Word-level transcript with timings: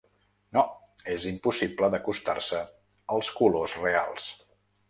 No, 0.57 0.63
és 1.15 1.27
impossible 1.33 1.91
d’acostar-se 1.97 2.65
als 3.17 3.33
colors 3.43 3.77
reals. 3.87 4.31